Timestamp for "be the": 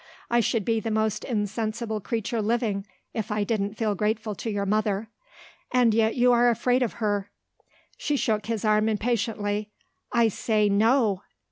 0.65-0.89